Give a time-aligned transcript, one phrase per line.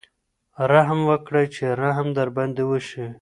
[0.71, 3.05] رحم وکړئ چې رحم در باندې وشي.